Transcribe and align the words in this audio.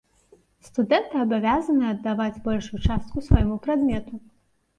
Студэнты 0.67 1.19
абавязаныя 1.25 1.91
аддаваць 1.97 2.41
большую 2.49 2.79
частку 2.87 3.25
свайму 3.27 3.61
прадмету. 3.69 4.13